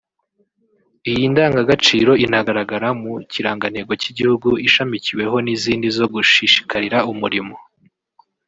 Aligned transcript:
Iyi 1.11 1.23
ndangagaciro 1.31 2.11
inagaragara 2.25 2.87
mu 3.01 3.13
kirangantego 3.31 3.91
cy’igihugu 4.01 4.49
ishamikiweho 4.67 5.35
n’izindi 5.45 5.87
zo 5.97 6.05
gushishikarira 6.13 6.97
umurimo 7.11 7.55